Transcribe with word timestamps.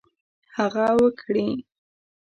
هغه 0.57 0.87
وکړي. 0.99 1.47